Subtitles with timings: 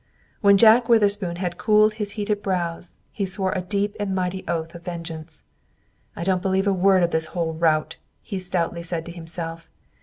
[0.39, 4.73] When Jack Witherspoon had cooled his heated brows, he swore a deep and mighty oath
[4.73, 5.43] of vengeance.
[6.15, 9.69] "I don't believe a word of this whole rot," he stoutly said to himself.